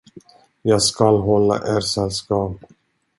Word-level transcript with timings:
Jag 0.61 0.81
skall 0.83 1.21
hålla 1.21 1.59
er 1.77 1.81
sällskap. 1.81 2.63